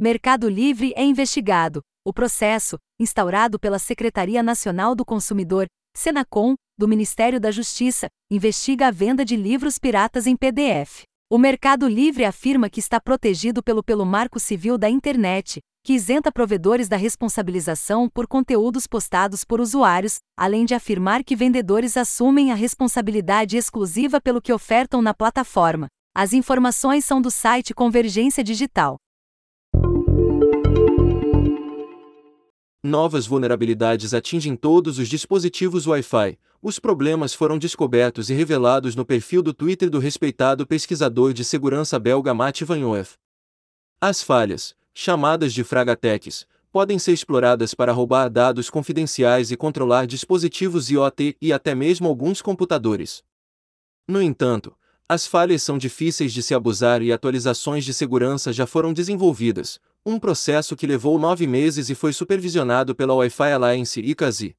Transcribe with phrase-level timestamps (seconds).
[0.00, 1.82] Mercado Livre é investigado.
[2.06, 8.90] O processo, instaurado pela Secretaria Nacional do Consumidor, Senacom, do Ministério da Justiça, investiga a
[8.92, 11.02] venda de livros piratas em PDF.
[11.28, 16.30] O Mercado Livre afirma que está protegido pelo, pelo Marco Civil da Internet, que isenta
[16.30, 22.54] provedores da responsabilização por conteúdos postados por usuários, além de afirmar que vendedores assumem a
[22.54, 25.88] responsabilidade exclusiva pelo que ofertam na plataforma.
[26.14, 28.96] As informações são do site Convergência Digital.
[32.88, 36.38] Novas vulnerabilidades atingem todos os dispositivos Wi-Fi.
[36.62, 41.98] Os problemas foram descobertos e revelados no perfil do Twitter do respeitado pesquisador de segurança
[41.98, 43.18] belga Matt Van Oof.
[44.00, 50.88] As falhas, chamadas de fragatex, podem ser exploradas para roubar dados confidenciais e controlar dispositivos
[50.88, 53.22] IoT e até mesmo alguns computadores.
[54.08, 54.74] No entanto,
[55.06, 60.18] as falhas são difíceis de se abusar e atualizações de segurança já foram desenvolvidas, um
[60.18, 64.56] processo que levou nove meses e foi supervisionado pela Wi-Fi Alliance e CASI.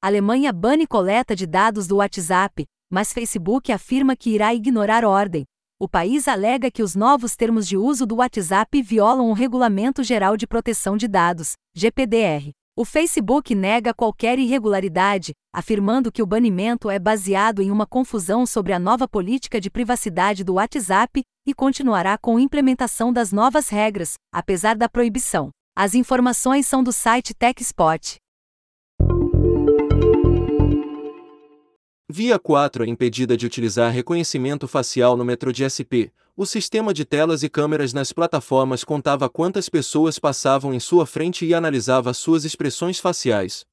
[0.00, 5.44] Alemanha bane coleta de dados do WhatsApp, mas Facebook afirma que irá ignorar ordem.
[5.80, 10.36] O país alega que os novos termos de uso do WhatsApp violam o Regulamento Geral
[10.36, 12.52] de Proteção de Dados, GPDR.
[12.78, 18.74] O Facebook nega qualquer irregularidade, afirmando que o banimento é baseado em uma confusão sobre
[18.74, 24.16] a nova política de privacidade do WhatsApp e continuará com a implementação das novas regras,
[24.30, 25.48] apesar da proibição.
[25.74, 28.16] As informações são do site TechSpot.
[32.12, 37.02] Via 4 é impedida de utilizar reconhecimento facial no metrô de SP, o sistema de
[37.02, 42.44] telas e câmeras nas plataformas contava quantas pessoas passavam em sua frente e analisava suas
[42.44, 43.64] expressões faciais.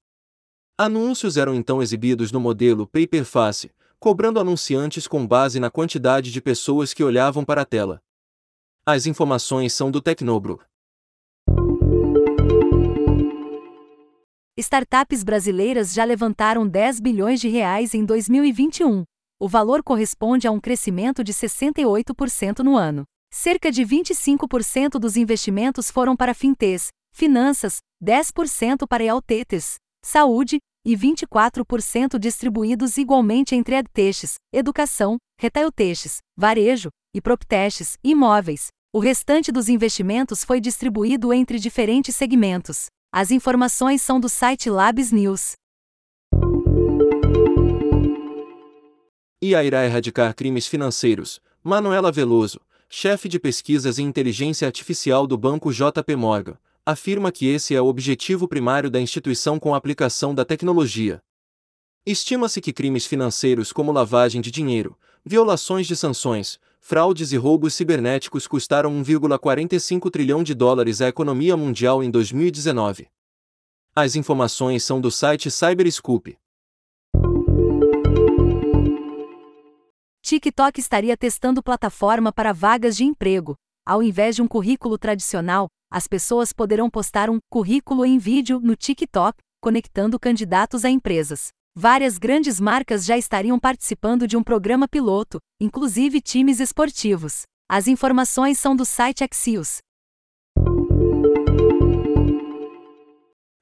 [0.77, 3.69] Anúncios eram então exibidos no modelo Paper Face,
[3.99, 8.01] cobrando anunciantes com base na quantidade de pessoas que olhavam para a tela.
[8.85, 10.61] As informações são do Tecnobro.
[14.57, 19.03] Startups brasileiras já levantaram 10 bilhões de reais em 2021
[19.43, 23.03] o valor corresponde a um crescimento de 68% no ano.
[23.29, 32.17] Cerca de 25% dos investimentos foram para fintechs, finanças, 10% para EALTETES, saúde, e 24%
[32.17, 38.67] distribuídos igualmente entre edtechs, educação, retailtechs, varejo, e proptechs, imóveis.
[38.93, 42.85] O restante dos investimentos foi distribuído entre diferentes segmentos.
[43.13, 45.51] As informações são do site Labs News.
[49.43, 51.41] IA irá erradicar crimes financeiros.
[51.61, 57.75] Manuela Veloso, chefe de pesquisas em inteligência artificial do Banco JP Morgan, afirma que esse
[57.75, 61.21] é o objetivo primário da instituição com a aplicação da tecnologia.
[62.05, 68.47] Estima-se que crimes financeiros como lavagem de dinheiro, violações de sanções, fraudes e roubos cibernéticos
[68.47, 73.07] custaram 1,45 trilhão de dólares à economia mundial em 2019.
[73.93, 76.37] As informações são do site CyberScoop.
[80.25, 83.55] TikTok estaria testando plataforma para vagas de emprego.
[83.85, 88.73] Ao invés de um currículo tradicional, as pessoas poderão postar um currículo em vídeo no
[88.73, 91.49] TikTok, conectando candidatos a empresas.
[91.75, 97.41] Várias grandes marcas já estariam participando de um programa piloto, inclusive times esportivos.
[97.69, 99.79] As informações são do site Axios.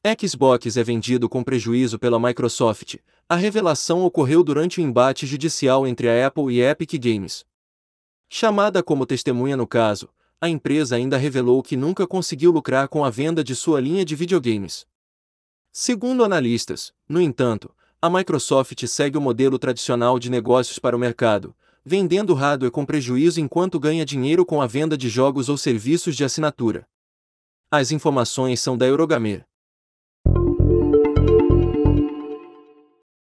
[0.03, 2.95] Xbox é vendido com prejuízo pela Microsoft.
[3.29, 7.45] A revelação ocorreu durante o embate judicial entre a Apple e Epic Games.
[8.27, 10.09] Chamada como testemunha no caso,
[10.39, 14.15] a empresa ainda revelou que nunca conseguiu lucrar com a venda de sua linha de
[14.15, 14.87] videogames.
[15.71, 21.55] Segundo analistas, no entanto, a Microsoft segue o modelo tradicional de negócios para o mercado,
[21.85, 26.23] vendendo hardware com prejuízo enquanto ganha dinheiro com a venda de jogos ou serviços de
[26.23, 26.87] assinatura.
[27.69, 29.45] As informações são da Eurogamer.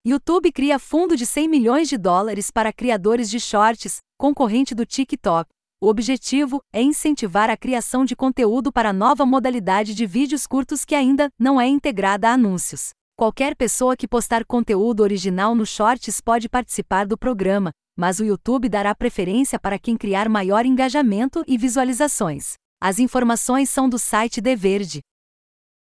[0.03, 5.47] YouTube cria fundo de 100 milhões de dólares para criadores de shorts, concorrente do TikTok.
[5.79, 10.83] O objetivo é incentivar a criação de conteúdo para a nova modalidade de vídeos curtos
[10.83, 12.89] que ainda não é integrada a anúncios.
[13.15, 18.69] Qualquer pessoa que postar conteúdo original no Shorts pode participar do programa, mas o YouTube
[18.69, 22.53] dará preferência para quem criar maior engajamento e visualizações.
[22.81, 25.01] As informações são do site The Verde.